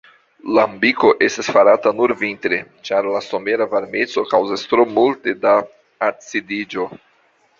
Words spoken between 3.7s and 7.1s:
varmeco kaŭzas tro multe da acidiĝo.